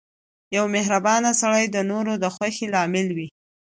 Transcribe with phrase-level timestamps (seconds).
[0.55, 3.27] •یو مهربان سړی د نورو د خوښۍ لامل وي.